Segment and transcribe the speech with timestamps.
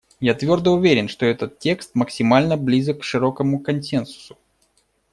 [0.19, 4.35] Я твердо уверен, что этот текст максимально близок к широкому консенсусу.